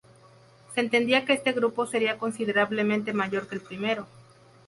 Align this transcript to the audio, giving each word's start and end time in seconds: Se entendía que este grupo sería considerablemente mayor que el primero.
Se 0.73 0.81
entendía 0.81 1.25
que 1.25 1.33
este 1.33 1.51
grupo 1.53 1.85
sería 1.85 2.17
considerablemente 2.17 3.13
mayor 3.13 3.47
que 3.47 3.53
el 3.53 3.61
primero. 3.61 4.07